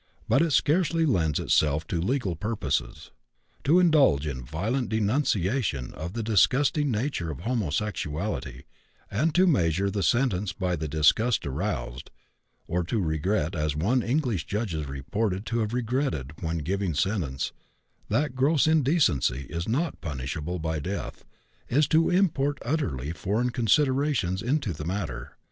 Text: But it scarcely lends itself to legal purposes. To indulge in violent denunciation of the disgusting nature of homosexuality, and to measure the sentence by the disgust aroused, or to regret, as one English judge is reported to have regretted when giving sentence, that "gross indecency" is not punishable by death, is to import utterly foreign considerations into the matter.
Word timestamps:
But 0.27 0.41
it 0.41 0.49
scarcely 0.49 1.05
lends 1.05 1.39
itself 1.39 1.85
to 1.89 2.01
legal 2.01 2.35
purposes. 2.35 3.11
To 3.65 3.79
indulge 3.79 4.25
in 4.25 4.43
violent 4.43 4.89
denunciation 4.89 5.93
of 5.93 6.13
the 6.13 6.23
disgusting 6.23 6.89
nature 6.89 7.29
of 7.29 7.41
homosexuality, 7.41 8.63
and 9.11 9.35
to 9.35 9.45
measure 9.45 9.91
the 9.91 10.01
sentence 10.01 10.53
by 10.53 10.75
the 10.75 10.87
disgust 10.87 11.45
aroused, 11.45 12.09
or 12.65 12.83
to 12.85 12.99
regret, 12.99 13.53
as 13.53 13.75
one 13.75 14.01
English 14.01 14.47
judge 14.47 14.73
is 14.73 14.87
reported 14.87 15.45
to 15.45 15.59
have 15.59 15.71
regretted 15.71 16.33
when 16.41 16.57
giving 16.65 16.95
sentence, 16.95 17.51
that 18.09 18.33
"gross 18.33 18.65
indecency" 18.65 19.45
is 19.51 19.69
not 19.69 20.01
punishable 20.01 20.57
by 20.57 20.79
death, 20.79 21.25
is 21.69 21.87
to 21.89 22.09
import 22.09 22.57
utterly 22.65 23.11
foreign 23.11 23.51
considerations 23.51 24.41
into 24.41 24.73
the 24.73 24.83
matter. 24.83 25.33